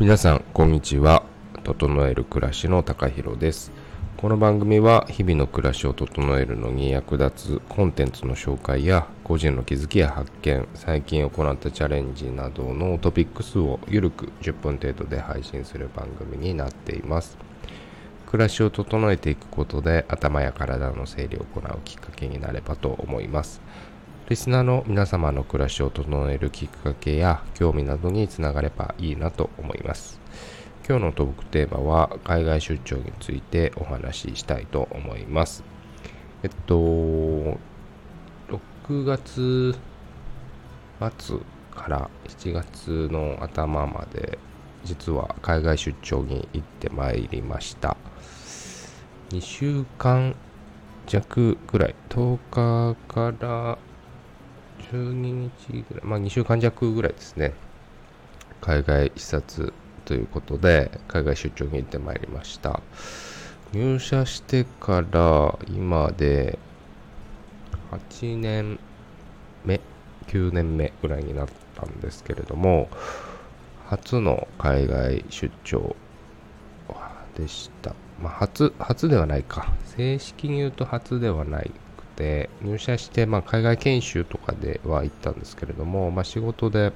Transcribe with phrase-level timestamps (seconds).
[0.00, 1.24] 皆さんこんにちは。
[1.62, 3.70] 整える暮らしの高弘です。
[4.16, 17.36] この番組は日々の暮らしを整えるのに役立つコンテンツの紹介や個人の気づきや発見最近行ったチャレンジなどのトピックスをゆるく10分程度で配信する番組になっています。
[18.24, 23.60] 暮らしを整えていくことで頭や体の整理を行うきっかけになればと思います。
[24.30, 30.20] リスナーの皆様の暮らしを整えるきっかけや興味などにつながればいいなと思います。
[30.88, 35.64] 今日のトークテーマは海外出張についてお話ししたいと思います。
[36.44, 37.58] えっと、6
[39.04, 39.74] 月
[41.18, 41.38] 末
[41.74, 44.38] から7月の頭まで
[44.84, 47.96] 実は海外出張に行ってまいりました。
[49.30, 50.36] 2週間
[51.08, 53.78] 弱ぐらい、10日から
[54.92, 57.52] 12日ぐらい、まあ2週間弱ぐらいですね、
[58.60, 59.72] 海外視察
[60.04, 62.80] ということで、海外出張に行ってまいりました。
[63.72, 66.58] 入社してから今で
[67.92, 68.78] 8年
[69.64, 69.80] 目、
[70.26, 72.88] 9年目ぐらいになったんですけれども、
[73.86, 75.96] 初の海外出張
[77.36, 77.94] でした。
[78.20, 79.72] まあ、初、初ではないか。
[79.84, 81.70] 正式に言うと初ではない
[82.20, 86.92] で入社して、まあ、海外研修とかでは行ったんですけれども、まあ、仕事で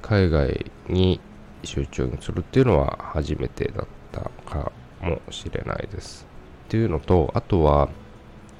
[0.00, 1.20] 海外に
[1.62, 4.72] 集中するっていうのは初めてだったか
[5.02, 6.26] もしれないです。
[6.68, 7.90] っていうのとあとは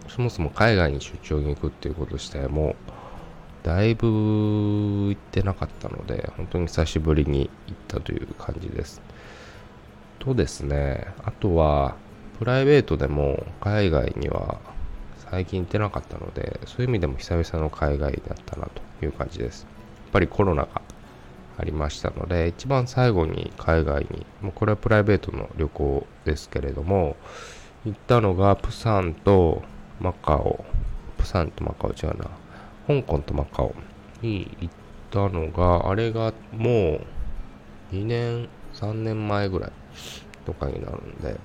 [0.07, 2.77] そもそも海外に出張に行くっていうこと自体も
[3.63, 9.01] だいぶ行ってなかったので本当に久しぶりに行ったという感じです。
[10.19, 11.97] とですねあとは
[12.39, 14.59] プライベートでも海外には
[15.31, 19.63] 最近行ってなかったので、そういう意味でも久々の海外だったなという感じです。
[19.63, 19.69] や
[20.09, 20.83] っぱりコロナが
[21.57, 27.17] ありましたので、一番最後に海外に、もうこれはプライベートの旅行ですけれども、
[27.85, 29.63] 行ったのがプサンと
[30.01, 30.65] マカオ、
[31.17, 32.31] プサンとマカオ違うな、
[32.89, 33.73] 香港とマカオ
[34.23, 34.75] に行っ
[35.11, 37.01] たのが、あれがも
[37.93, 39.73] う2年、3年前ぐらい
[40.45, 41.39] とかになるんで、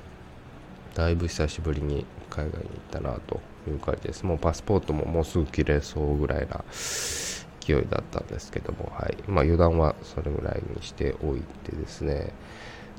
[0.96, 4.26] だいぶ久しぶりに海外に行ったなという感じです。
[4.26, 6.64] もうパスポートももうすぐ切れそうぐらいな
[7.60, 9.18] 勢いだったんですけども、はい。
[9.28, 12.34] まあ油断はそれぐらいにしておいてですね、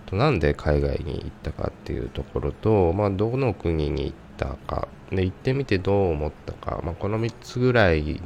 [0.07, 8.21] となんで海外に行ったかっていうところと、まあどの国に行ったか、で行ってみてどう思ったか、まあ、この3つぐらい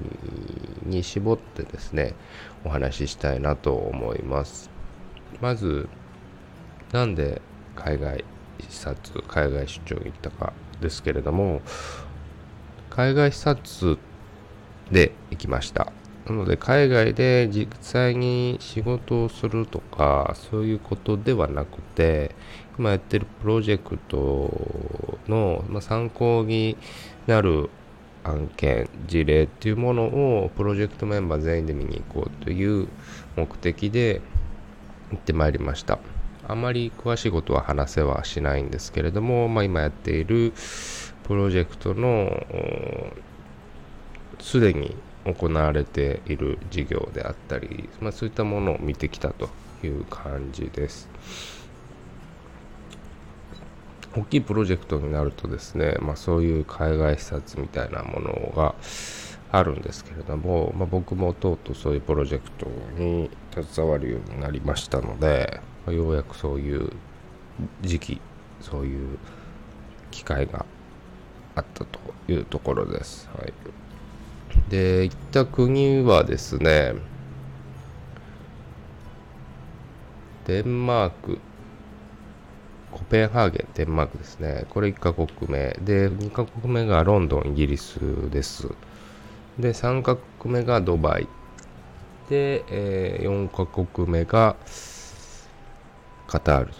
[0.84, 2.14] に絞ってですね、
[2.64, 4.70] お話ししたいなと思います。
[5.40, 5.88] まず、
[6.92, 7.40] なんで
[7.76, 8.24] 海外
[8.68, 11.60] 視察、海外出張に行ったかですけれども、
[12.90, 13.98] 海外視察
[14.90, 15.92] で行きました。
[16.26, 22.34] なので、海外で実際に仕事をするとか、そういうことではなくて、
[22.78, 26.76] 今やってるプロジェクトの、参考に
[27.26, 27.70] なる
[28.24, 32.88] 案件、事例っていうものをプロジェクトメンバー全員で見に行こうという
[33.36, 34.20] 目的で
[35.10, 35.98] 行ってまいりました。
[36.46, 40.52] あまり詳しいことは話せはしないんですけれども、まあ、今やっている
[41.30, 42.44] プロジェクトの
[44.40, 49.48] すでに行われている事業であったり、まあ、そういったものを見てきたと
[49.84, 51.08] いう感じです。
[54.16, 58.74] 大きいプロジェクトになるとですね、まあ、そういう海外視察みたいなものが
[59.52, 62.66] あるんですけれども、まあ、僕もとうとうそういうプロジェクト
[62.98, 66.90] に携わるようになりましたので、まあ、ようやくそういう
[67.82, 68.20] 時期
[68.60, 69.16] そういう
[70.10, 70.66] 機会が
[71.54, 73.28] あったというところです。
[73.36, 73.52] はい、
[74.70, 76.94] で行った国はですね
[80.46, 81.38] デンマーク
[82.90, 84.64] コペンハーゲン、デンマークですね。
[84.68, 85.76] これ1カ国目。
[85.80, 87.98] で、2カ国目がロンドン、イギリス
[88.30, 88.68] です。
[89.58, 91.28] で、3カ国目がドバイ。
[92.28, 94.56] で、えー、4カ国目が
[96.26, 96.72] カタール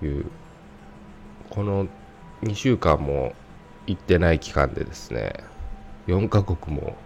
[0.00, 0.26] という、
[1.50, 1.86] この
[2.42, 3.32] 2週間も
[3.86, 5.32] 行ってない期間でですね
[6.06, 6.96] 4カ国も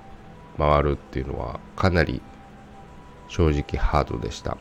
[0.59, 2.23] 回るっていうのはかなり
[3.29, 4.57] 正直ハードでした。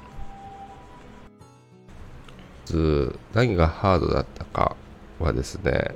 [3.33, 4.75] 何がハードだったか
[5.19, 5.95] はですね、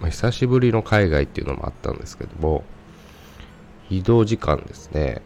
[0.00, 2.62] ま、久しぶりの海外っていうのもあったんですけども
[3.90, 5.22] 移動時間ですね。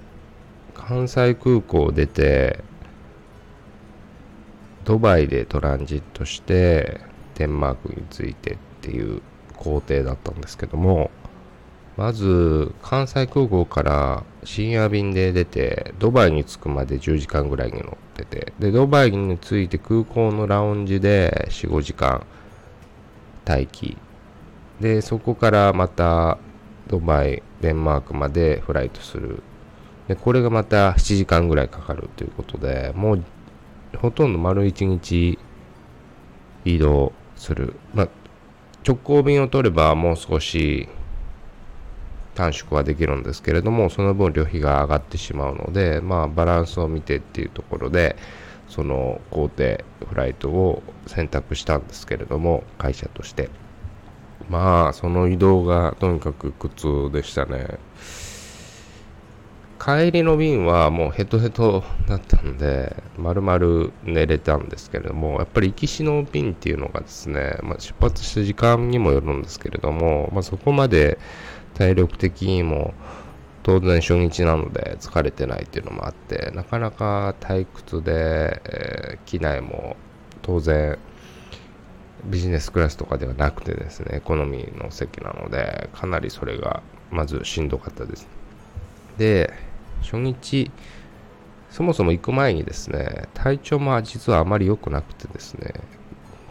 [0.75, 2.63] 関西空港を出て
[4.85, 7.01] ドバイでトランジットして
[7.35, 9.21] デンマークに着いてっていう
[9.57, 11.11] 工程だったんですけども
[11.97, 22.25] まず関西空港から深夜便で出てドバイに着くまで10時間ぐらいに乗っててでドバイに着いて空港のラウンジで45時間
[23.47, 23.97] 待機。
[24.81, 26.37] でそこからまた
[26.89, 29.43] ドバイデンマークまでフライトする。
[30.09, 33.25] でこれがまた7時間ぐらいかかるということでもう
[33.97, 35.39] ほとんど丸1日
[36.65, 38.09] 移動する、まあ、
[38.87, 40.89] 直行便を取ればもう少し
[42.35, 48.17] 短縮はできるんですけれどもその分旅費が上がってしまうのでまあバランスを見てっていうところで
[48.69, 49.79] その工程
[50.09, 53.51] フライトを選択したんですけれども会社として。
[54.49, 57.79] まあその移動がとにかく苦痛でしたね。
[59.79, 71.19] 帰りの便はもうヘトヘトだったんで、丸々寝れたんですけれども、やっぱり行きしの便っていうのがですね、まあ、出発した時間にもよるんですけれども、まあ、そこまで
[71.75, 72.95] 体力的にも
[73.63, 79.97] 当然初日なので疲れてないっていうのもあって、なかなか退屈で、えー、機内も
[80.43, 80.99] 当然
[82.25, 88.29] ビジネスクラスとかではなくてですね、エコノミーの席なので、かなりそれがまずしんどかったです。
[89.19, 89.53] で、
[90.03, 90.71] 初日、
[91.71, 95.75] そもそも行く前にですね、体調も実はあまり良くなくてですね、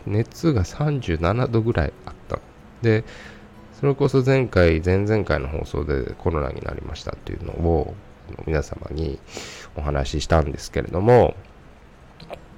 [0.05, 2.39] 熱が37度ぐらいあった。
[2.81, 3.03] で、
[3.79, 7.95] それこそ前回、前々回の放送でコロナになりましたっていうのを
[8.45, 9.19] 皆様に
[9.75, 11.35] お話ししたんですけれども、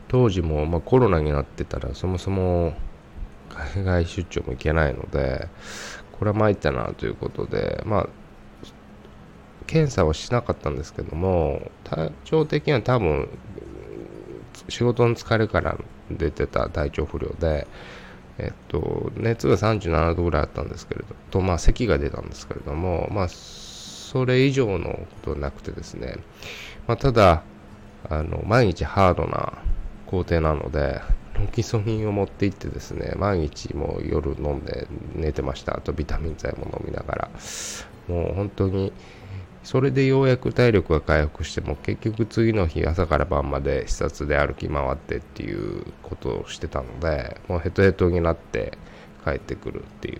[0.07, 2.73] 当時もまコロナになってたらそもそも
[3.75, 5.47] 海外出張も行けないので、
[6.19, 8.09] これは参ったなということで、まあ、
[9.67, 13.29] 検査はしなかったんですけども、体調的には多分、
[14.69, 15.77] 仕事の疲れから
[16.09, 17.67] 出てた体調不良で、
[18.39, 26.15] えっと、熱が37度ぐらいあったんですけれど、と、まあ、咳が出たんですけれども、まあ、それ以上のことはなくてですね、
[26.87, 27.43] まあ、ただ、
[28.09, 29.53] あの、毎日ハードな
[30.05, 31.01] 工程なので、
[31.39, 35.77] ロキソニンを持って行ってですね、毎日もう夜飲んで寝てました。
[35.77, 37.29] あとビタミン剤も飲みながら、
[38.07, 38.91] もう本当に、
[39.67, 48.77] それでようやく体力が回復しても結局次の日朝から晩まで視察で歩き回ってっていうことをしてたのでもうヘトヘトになって
[49.25, 50.17] 帰ってくるってい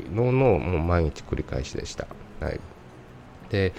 [0.00, 2.06] うののもう毎日繰り返しでした。
[2.40, 2.58] はい、
[3.50, 3.74] で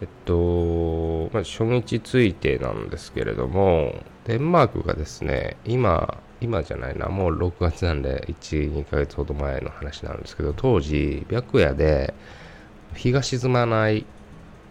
[0.00, 3.96] えっと、まあ、初日ついてなんですけれども
[4.26, 12.14] デンマークがですね今今じゃないなもう6月なんで12ヶ月ほど前の話なんですけど当時白夜で
[12.94, 14.06] 日が沈まない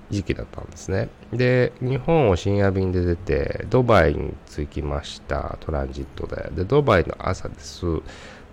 [0.10, 1.10] 時期だったんですね。
[1.34, 6.50] で、日本を深夜便で出て、ドバイに着きました、トランジットで。
[6.56, 7.86] で、ドバイの朝です。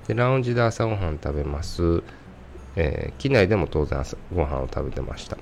[0.08, 2.02] で、ラウンジで朝ごはん食べます。
[2.76, 5.36] えー、機内でも当然朝ごはんを食べてました。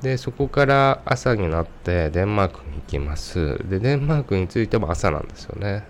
[0.00, 3.58] で、そこから朝になってデンマークに行きます。
[3.68, 5.84] で、デンマークに着いても朝なんですよね。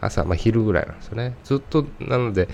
[0.00, 1.34] 朝、まあ、昼ぐらいなんですよね。
[1.44, 2.48] ずっと、なので、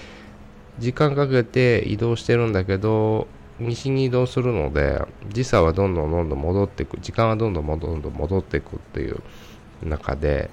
[0.78, 3.28] 時間かけて移動してるんだけど、
[3.60, 9.22] 西に移動するので時差はどんどんどんどん戻っていく時間はどんどんどんどん戻っていくっていう
[9.82, 10.50] 中で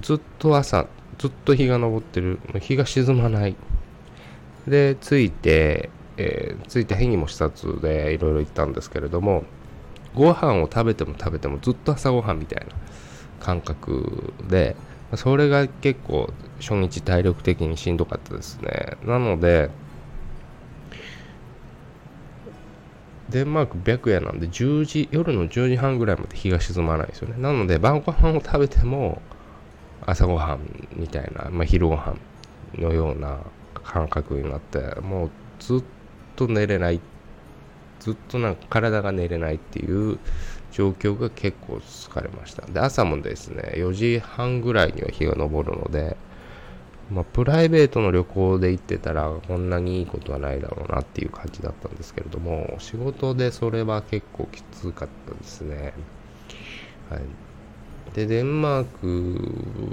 [0.00, 0.86] ずっと朝
[1.18, 2.40] ずっと日が昇ってる。
[2.60, 3.54] 日が沈まない。
[4.66, 9.44] で着いて、えー、着いて変にも視察でいろいろ行ったんですけれども
[10.14, 12.74] ご飯を食べても食べてもずっと朝ごはんみたいな。
[13.42, 14.76] 感覚で
[15.16, 18.96] それが結構初日体力的にしんどかったですね。
[19.04, 19.70] なので
[23.32, 27.34] デンマーク白夜なんで10時夜の10時半ぐらいまで日が沈まないですよね。
[27.38, 29.22] なので晩ご飯を食べても
[30.04, 32.20] 朝ごはんみたいな、まあ、昼ごはん
[32.80, 33.38] のような
[33.82, 35.82] 感覚になってもうずっ
[36.36, 37.00] と寝れない
[38.00, 40.18] ずっとなんか体が寝れないっていう
[40.72, 42.66] 状況が結構疲れました。
[42.66, 46.16] で朝もですね4時半ぐらいには日が昇るので
[47.12, 55.92] まあ、プライベートの旅行で行ってたらこんなにいいことはないだろうなっていう感じだったんですけれども仕事でそれは結構きつかったですね。
[57.10, 57.20] はい、
[58.14, 58.84] でデンマー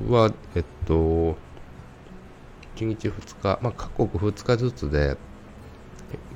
[0.08, 1.38] クはえっと
[2.76, 5.18] 1日2日、まあ、各国2日ずつで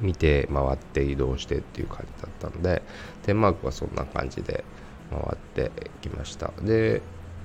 [0.01, 2.83] 見て回って移動してっていう感じだったんで
[3.25, 4.65] デンマークはそんな感じで
[5.09, 5.71] 回って
[6.01, 7.01] きましたで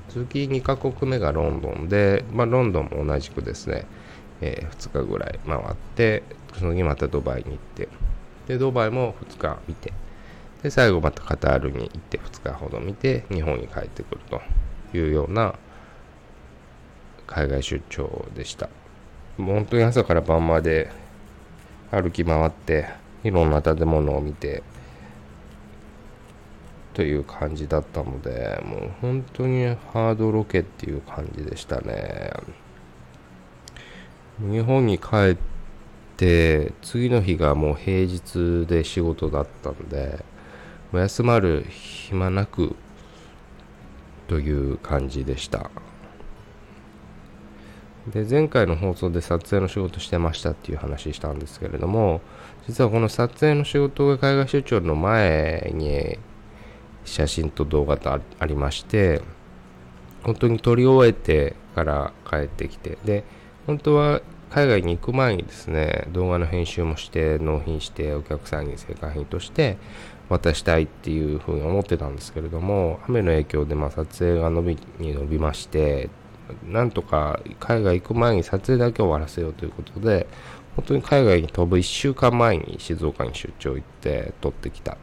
[0.09, 3.87] 次2カ国目がロンドンで、まあ、ロンドンも同じくですね、
[4.41, 5.61] えー、2日ぐらい回っ
[5.97, 6.23] て
[6.59, 7.89] その次またドバイに行って
[8.47, 9.93] でドバイも2日見て
[10.63, 14.41] で最後またカタールに行って2日ほど見て日本に帰ってくると
[14.97, 15.55] いうような
[17.27, 18.71] 海外出張でした。
[19.37, 20.91] もう本当に朝から晩まで
[21.93, 22.89] 歩き回って
[23.23, 24.63] いろんな建物を見て
[26.99, 32.33] という感じだったのでもう本当にハードロケっていう感じでしたね。
[34.41, 35.37] 日本に帰っ
[36.17, 40.25] て次の日がもう平日で仕事だったんで
[40.93, 42.75] 休まる暇なく
[44.27, 45.71] という感じでした。
[48.09, 52.23] で前回の放送で撮影の仕事してましたっていう話したんですけれども
[52.67, 56.19] 実はこの撮影の仕事が海外出張の前に
[57.09, 59.23] 写真と動画とありまして
[60.23, 63.25] 本当に撮り終えてから帰ってきてで
[63.67, 69.77] 本当は海外に行く前にですね動画の編集もして納品してお客さんに成果品として
[70.29, 76.11] 渡したいっていうふうに思ってたんですけれども雨の影響でま撮影が伸びに伸びまして
[76.67, 80.27] なんとか海外行く前に撮影だけ終わらせようということで
[80.77, 84.97] 本当に海外に飛ぶ1週間前に静岡に出張行って撮ってきた。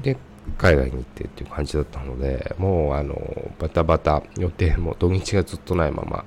[0.00, 0.16] で
[0.56, 3.16] 海外に行ってっていう感じだったのでもうあの
[3.58, 6.24] バタバタ予定も土日がずっとないまま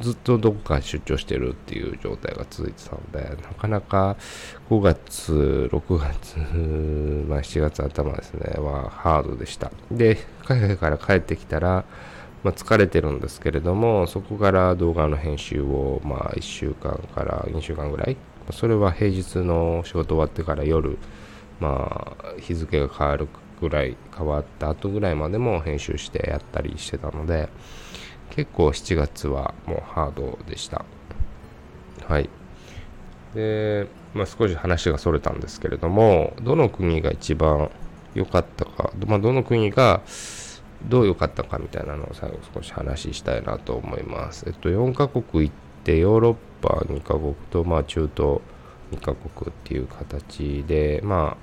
[0.00, 4.16] ずっとどこか出張してるっていう状態が続いてたのでなかなか
[4.70, 6.36] 5月6月、
[7.28, 9.70] まあ、7月頭ですねはハードでした。
[9.90, 11.84] で海外から帰ってきたら
[12.44, 18.18] まあ、疲れてるんですけれどもそこから動画の編集をまあ1週間から2週間ぐらい
[18.52, 20.98] それは平日の仕事終わってから夜
[21.58, 23.28] まあ日付が変わる
[23.60, 27.48] ぐらい変わった後ぐらいまでも編集してやったりしてたので
[28.30, 30.84] 結構7月はもうハードでした
[32.06, 32.28] はい
[33.34, 37.70] で、まあ、少し話がそれたんですけれどもどの国が一番
[38.14, 40.02] 良かったか、まあ、どの国が
[40.88, 44.44] どう良かったかみたいなのを最後少し話したいなと思います。
[44.46, 48.40] えっと、4カ国行ってヨーロッパ2カ国と、まあ、中東
[48.92, 51.36] 2カ国っていう形で、ま、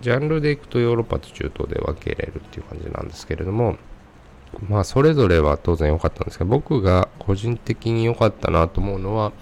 [0.00, 3.76] ジャンルでいくとヨーロッパと中東で分けれるっていう感じなんですけれども、
[4.68, 9.32] まあ、それぞれは当然良かったんですけど、僕が個人的に良かったなと思うのは、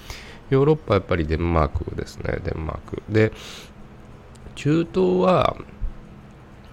[0.51, 3.03] ヨーロッパやっぱりデンマークですね、デンマーク。
[3.09, 3.33] で、
[4.55, 5.57] 中東は、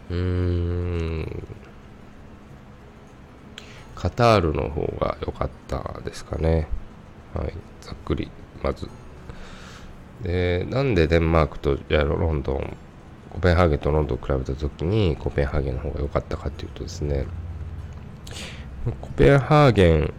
[0.10, 1.44] うーん、
[3.96, 6.68] カタールの方が良かったですかね。
[7.34, 8.30] はい、ざっくり、
[8.64, 8.90] まず。
[10.22, 12.78] で、なんでデンマークとロンドン、
[13.34, 17.26] コペンハーゲンとロンドンを比べたときに、コペンハーゲンの方が良かったかっていうとですね、
[19.02, 20.14] コペンハーゲン、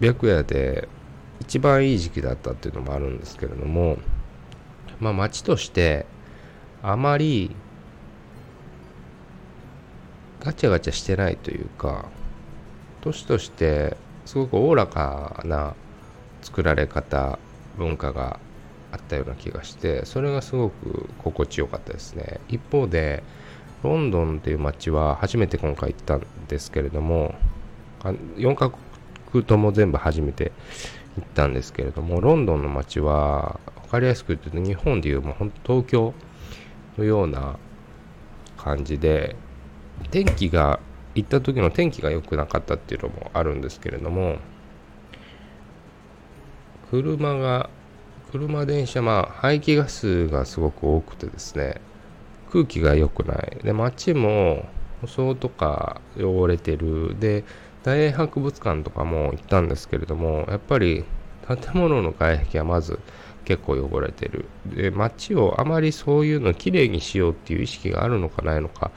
[0.00, 0.88] 白夜で
[1.40, 3.98] 一番いい時期だったっていうのもあるんですけれども、
[5.00, 6.06] まあ街として
[6.82, 7.54] あまり
[10.40, 12.06] ガチャガチャしてないというか、
[13.00, 15.74] 都市としてすごくおおらかな
[16.42, 17.38] 作られ方
[17.76, 18.38] 文化が
[18.92, 22.40] あったような気がしてそれがすごく心地よかったですね。
[22.48, 23.22] 一方で
[23.82, 27.34] ロンドンっていう街は初めて今回行ったんですけれども
[28.02, 28.72] 4カ
[29.30, 30.52] 国とも全部初めて
[31.16, 36.14] 行ったんですけれどもロンドンの街は分かりやすく言うと日本でいうもう本当東京
[36.96, 37.56] のような
[38.56, 39.36] 感じで
[40.10, 40.80] 天気が
[41.14, 44.36] 行った時の天気が良くなかったっていうのもあるんですけれども
[46.90, 47.70] 車が
[48.30, 51.80] 車電車まあ排気ガスがすごく多くてですね
[52.50, 53.58] 空気が良くない。
[53.62, 54.66] で街も
[55.00, 57.16] 舗装とか汚れてる。
[57.18, 57.44] で
[57.84, 61.04] 大英博物館とかも行ったんですけれどもやっぱり
[61.46, 62.98] 建物の外壁はまず
[63.44, 64.46] 結構汚れてる。
[64.66, 68.90] で街をあまりそういうのきれいにしようっていう意識があるのかないのか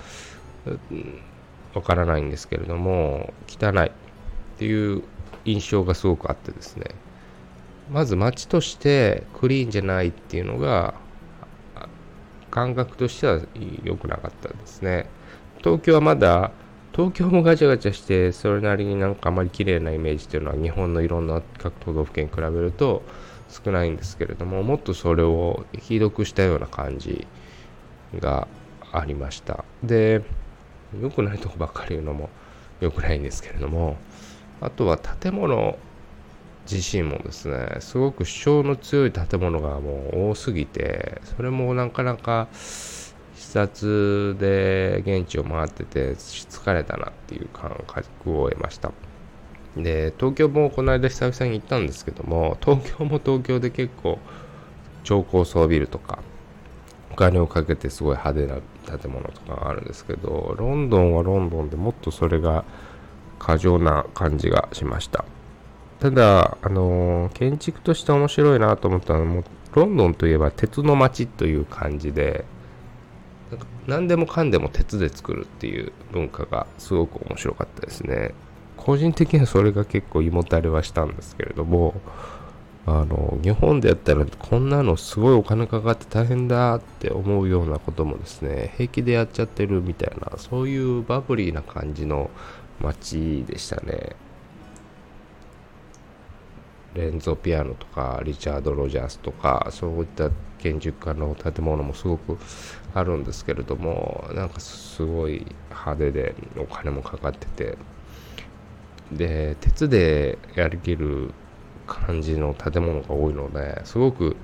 [1.73, 3.91] わからないんですけれども汚いっ
[4.57, 5.03] ていう
[5.45, 6.85] 印象がすごくあってですね。
[7.89, 10.93] まず街としてクリーンじゃないっていうのが
[12.49, 13.41] 感覚としては
[13.83, 15.07] 良くなかったですね。
[15.59, 16.51] 東京はまだ
[16.93, 23.03] 東京もガチャガチャしてそれなりになんかあまり綺麗なイメージっていうのは日本のいろんな各都道府県に比べると
[23.49, 27.27] 少ないんですけれどももっとそれをひどくしたような感じ
[28.19, 28.47] が
[28.91, 29.63] ありました。
[29.83, 30.21] で
[31.01, 32.29] 良くないとこばっかり言うのも
[32.81, 33.95] 良くないんですけれども
[34.59, 35.77] あとは建物
[36.71, 48.91] 自身もですねすごく主張の強い建物がもう多すぎてそれもなかなか視察で現地を回ってて疲れたなっていう感覚を得ました。
[49.75, 54.19] で東京もこの間久々に行ったんですけども東京も東京で結構
[55.03, 56.19] 超高層ビルとか
[57.11, 62.65] お金をかけてすごい派手な建物とかがあるんですけどロンドンはロンドンでもっとそれが
[63.39, 65.25] 過剰な感じがしました。
[66.01, 69.43] ただあのー、建築として面白いなと思ったのはもう
[69.75, 72.43] ロンドンといえば鉄の街という感じで
[73.51, 78.33] なんか何でもかんでも鉄で作るっていう文化がすごく面白かったですね。
[78.77, 81.93] 個人的にはそれが結構胃もたれはしたんですけれども
[82.87, 92.31] あの日本でやったらこんなのすごいお金かかって大変だって思うようなこともですね平気でやっちゃってるみたいなそういうバブリーな感じの
[92.79, 94.15] 街でしたね。
[96.95, 100.29] レンゾピアノとかリチャード・ロジャースとかそういった
[100.59, 102.37] 建築家の建物もすごく
[102.93, 107.77] あるんですけれどもなんかすごい派手でお金もかかってて。
[109.11, 111.31] で鉄でやりきる
[111.85, 114.37] 感じの建物が多いのですごく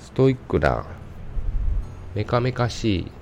[0.00, 0.84] ストイックな
[2.14, 3.12] メカメカしい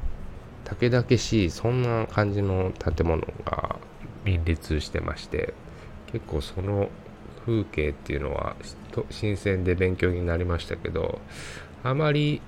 [0.65, 3.77] 竹々しいそんな感じの建物が
[4.25, 5.55] 林立してまして
[6.13, 6.91] 結構その
[7.51, 8.55] 風景っていうのは
[9.11, 11.21] 新鮮で勉強になりましたけど
[11.83, 12.41] あまり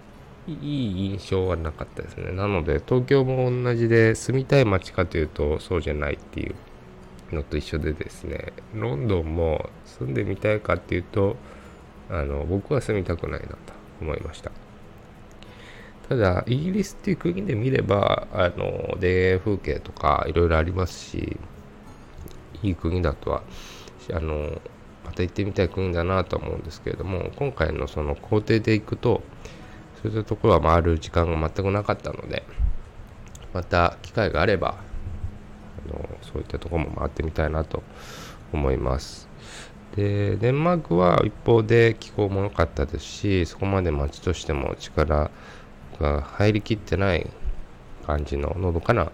[0.47, 2.32] いい印象はなかったですね。
[2.32, 8.52] なので東京も同じで住みたい街かというとそうじゃないっていうのと一緒でですね。
[8.75, 11.37] ロンドンも住んでみたいかっていうと
[12.11, 13.56] あの僕は住みたくないなと
[14.00, 14.50] 思いました。
[16.09, 21.37] ただイギリスっていう国で見ればあの田園風景とかいろいろありますし
[22.62, 23.42] いい国だとは
[24.12, 24.61] あの
[25.04, 29.23] また行ってみたい国だなと思うんですけれども今回のその工程で行くと
[30.02, 32.44] そういったところは回る時間が全くなかったので
[33.52, 34.76] また機会があれば
[35.87, 37.82] あのそういったところも回ってみたいなと
[38.52, 39.28] 思います。
[39.97, 45.30] でデンマークは一方で気候も良かったですしそこまで街としても力
[46.00, 47.26] が入りきってない
[48.06, 49.12] 感じののどかな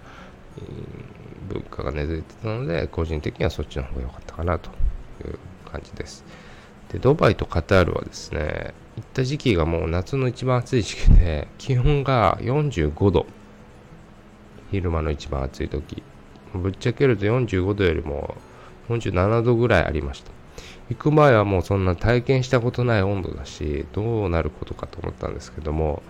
[1.49, 4.71] 文化が根付いてたので個人的にはそっちの方が良かったかなと
[5.25, 5.39] いう
[5.69, 6.25] 感じです
[6.93, 13.27] でドバイとカタールはですね行った時期がもう夏の一番暑い時期で 気温が45度
[14.71, 16.03] 昼間の一番暑い時
[16.55, 18.37] ぶっちゃけると45度よりも
[18.89, 20.31] 47度ぐらいありました。
[20.89, 26.03] 行く前はもうそんな体験したことない温度だし、どうなることかと思ったんですけども、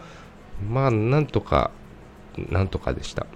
[0.69, 1.71] まあ、なんとか、
[2.49, 3.27] なんとかでした。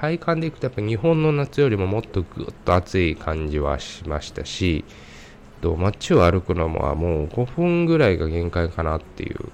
[0.00, 4.84] 体感でいくとやっぱ日本の夏よりももっとぐっと暑い感じはしましたし、
[5.60, 9.50] と街を歩くのももう5分ぐらいが限界かなっていう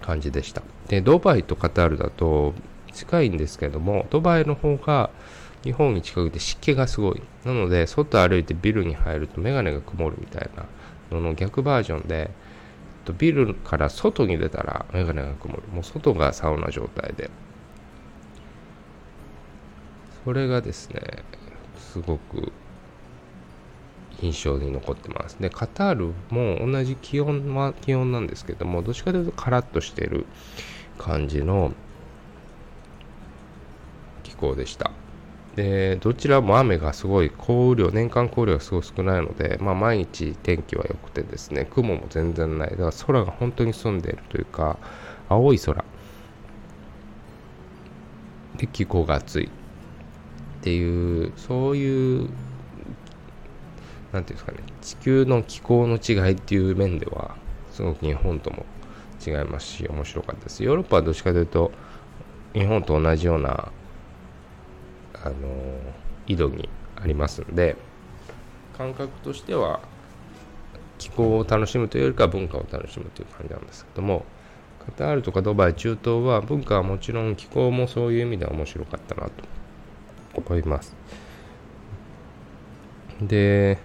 [0.00, 0.62] 感じでした。
[0.88, 2.54] で、ドバイとカタールだと
[2.94, 5.10] 近いんですけども、ドバイの方が
[5.64, 7.22] 日本に近くて湿気がすごい。
[7.44, 10.64] なので、外歩いてビルに入るとメガネが曇るみたいな
[11.10, 12.30] のの逆バージョンで、
[13.18, 15.62] ビルから外に出たらメガネが曇る。
[15.74, 17.30] もう外がサウナ状態で。
[20.28, 21.00] それがですね、
[21.78, 22.52] すごく
[24.20, 25.38] 印象に残ってます。
[25.40, 30.26] で、カタールも同じ気温は気温なんですけども、どっちかというとカラッとしている
[30.98, 31.72] 感じの
[34.22, 34.90] 気候でした。
[35.56, 42.70] で、どちらも雨がすごい、降雨量、年間降雨量がすごい少ないので、まあ、毎日天気は良くてですね、雲も全然ない。
[42.72, 44.78] だから空が本当に澄んでいるというか、
[45.30, 45.82] 青い空。
[48.58, 49.57] で、気候が暑い。
[50.68, 52.28] っていう、そういう、
[54.12, 57.36] なんていうんですかね、地球の気候の違いっていう面では、
[57.70, 58.66] すごく日本とも
[59.26, 60.62] 違いますし、面白かったです。
[60.62, 61.72] ヨーロッパはどっちかというと、
[62.52, 63.72] 日本と同じような
[65.14, 65.36] あの
[66.26, 67.76] 井戸にありますんで
[68.76, 69.80] 感覚としては
[70.98, 74.24] 気候を楽しむというよりか文化を楽しむという感じなんですけども
[74.86, 79.30] カタールとかドバイ中東は文化はもちろん気候もそういう意味では面白かったなと
[80.38, 80.94] 思います。
[83.20, 83.78] で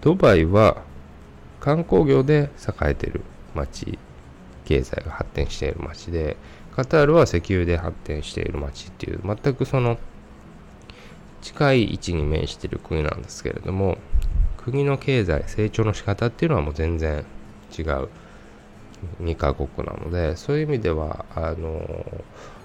[0.00, 0.82] ドバイは
[1.60, 3.20] 観光業で栄えてる
[3.54, 3.98] 町
[4.64, 6.36] 経済が発展している町で
[6.74, 9.98] カタールは石油で発展している町っていう、全くその
[11.42, 13.98] 近い位置に面している国なんですけれども、
[14.56, 17.24] 国の経済、成長の仕方っていうのはもう全然
[17.76, 18.08] 違う
[19.20, 22.24] 2カ国なので、そういう意味では、あの、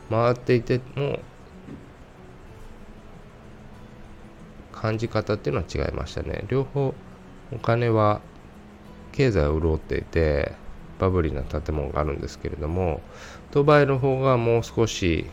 [0.10, 1.20] 回っていても、
[4.82, 6.46] 感じ方っていうのは違いましたね。
[6.48, 6.94] 両方
[7.52, 8.22] お金は
[9.12, 10.54] 経済を潤っていて、
[11.00, 13.02] バブリーな建物があるんですけれども
[13.52, 15.26] ドバイの方がもう少し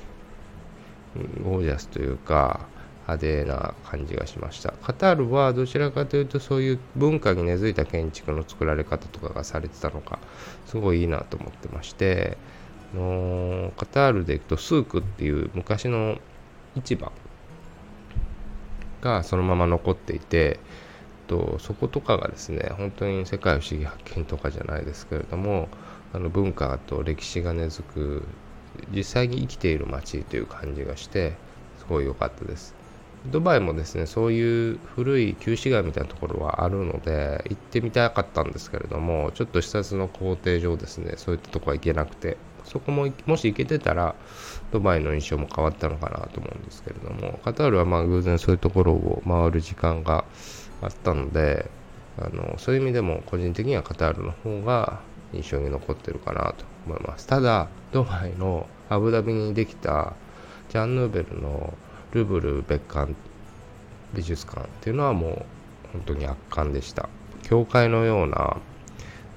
[1.43, 2.67] ゴージャスというか
[3.07, 10.19] 派手な感じがしましたカタールはどちらかというとそういう文化に根付いた建築の作られ方とかがされてたのか
[10.67, 12.39] すごいいいなと思ってまして
[12.95, 16.19] のカタールで行くとスークっていう昔の
[16.77, 17.13] 市場
[19.05, 20.59] がそのまま残っていて
[21.29, 25.69] とそことかがですね本当に世界不思議発見とかじゃないですけれども
[26.13, 28.23] あの文化と歴史が根付く
[28.91, 31.37] 実際に生きている街という感じがして
[31.79, 32.84] すごい良かったです。
[33.27, 44.15] ドバイもですねそういう古い旧市街みたいなところはあるので行ってみたかったんですけれどもちょっと視察の工程上ですねそういったとこは行けなくてそこももし行けてたら
[44.73, 50.25] ドバイの印象も変わったのかなと思うんですけれどもカタールはまあ偶然そういうところを回る時間が
[50.83, 51.71] あったので
[52.19, 55.01] あのそういう意味でも個人的にはカタールの方が
[55.33, 57.27] 印象に残ってるかなと思います。
[57.27, 60.13] ただドバイのアブダビにできた
[60.69, 61.75] ジャンヌーベルの
[62.15, 63.13] ルブル別館
[64.15, 65.47] 美術館っていうのはもう
[65.93, 67.09] 本当に圧巻でした。
[67.43, 68.57] 教会のような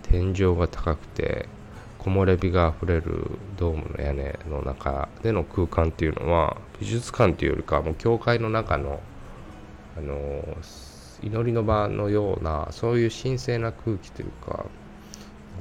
[0.03, 1.49] 天井が高くて
[1.99, 9.01] 木漏れ日があふれるドームの屋根の中での空間っていうのは美術館っていうよりかもう教会の中の
[9.97, 10.43] あの
[11.21, 14.65] 祈りの場のようなそういう神聖な空気というか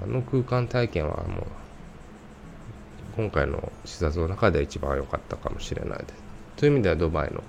[0.04, 1.44] あの空間体験はもう
[3.16, 6.25] 今回の視察の中で一番良かったかもしれないです。
[6.56, 7.42] という意味ではドバイの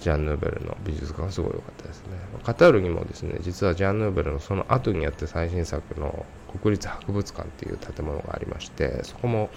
[0.00, 2.08] ジャン・ヌーベルの美術館はすごい良かったですね。
[2.42, 6.26] カタールにもですね、実はジャン・ヌーベルのその後にやって最新作の
[6.60, 9.50] 国立博物館っていう建物がありまして、そこも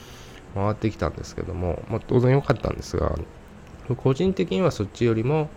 [0.56, 3.16] 回ってきたんですけども、まあ、当然良かったんですが、
[3.98, 5.50] 個人的にはそっちよりも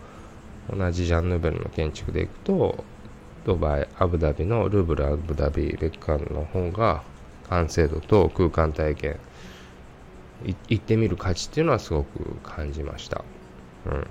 [0.69, 2.85] 同じジャン・ヌーベルの建築でいくと、
[3.45, 7.03] ドバイ、アブダビのルーブル・アブダビ別館の方が
[7.49, 9.19] 完成度と空間体験
[10.45, 13.25] 行ってみる価値っていうのはすごく感じました。
[13.87, 14.07] うん。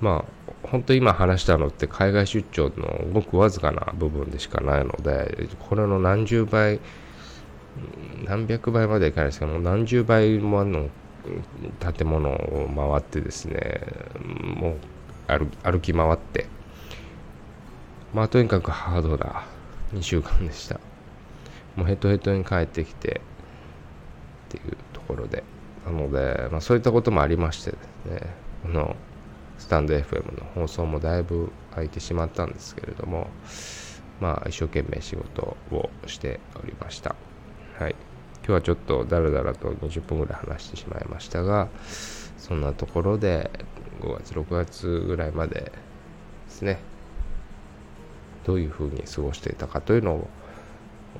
[0.00, 6.80] まあ、本当今話したのって海外出張のごくわずかな部分でしかないので、これの何十倍、
[8.24, 10.88] 何百倍までいかないですけど何十倍もの
[11.80, 13.80] 建物を回ってですね、
[14.56, 14.76] もう
[15.26, 16.46] 歩歩き回って、
[18.14, 19.44] まあとにかくハードな
[19.92, 20.80] 2週間でした。
[21.76, 23.20] もうヘトヘトに帰ってきて、
[24.48, 25.44] っていうところで。
[25.86, 28.96] なので、まあ、そういったこともありましてですねこの
[29.58, 33.28] スタンド FM の放送もだいぶ空いてしまったんですけれども
[34.20, 37.14] まあ一生懸命仕事をしておりました。
[37.78, 37.94] はい。
[38.38, 41.68] 今日はちょっとだらだらと20分ぐらい話してしまいましたが
[42.38, 43.50] そんなところで
[44.00, 45.72] 5月6月ぐらいまでで
[46.48, 46.78] すね
[48.44, 50.28] どういうふうに過ごしていたかというのを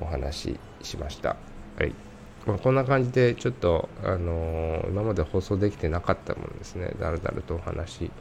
[0.01, 1.35] お話ししました。
[1.77, 2.08] はい。
[2.49, 6.91] まあ、こんな感じでちょっと、あのー、今まで放送できてなかったものですね。
[6.99, 8.11] だらだらとお話し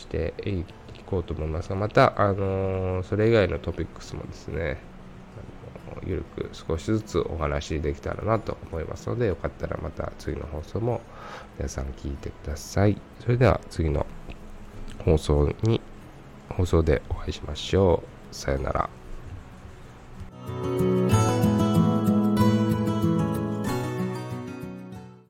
[0.00, 0.64] してい
[1.06, 1.68] こうと思います。
[1.68, 4.78] がまた、あのー、それ以外のトピックスもですね
[5.92, 11.00] あのゆるく少しずつお話できたらなと思いますのでよかったらまた次の放送も
[11.58, 12.96] 皆さん聞いてください。
[13.20, 14.06] それでは次の
[15.04, 15.80] 放送に
[16.48, 18.34] 放送でお会いしましょう。
[18.34, 18.90] さよなら。